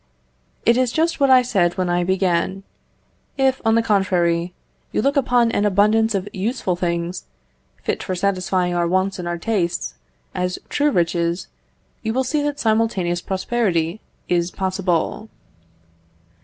[0.65, 2.63] It is just what I said when I began.
[3.37, 4.51] If, on the contrary,
[4.91, 7.25] you look upon an abundance of useful things,
[7.83, 9.93] fit for satisfying our wants and our tastes,
[10.33, 11.49] as true riches,
[12.01, 15.29] you will see that simultaneous prosperity is possible.